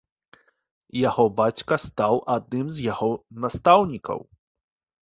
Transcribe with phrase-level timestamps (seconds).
[1.09, 3.13] Яго бацька стаў адным з яго
[3.47, 4.19] настаўнікаў.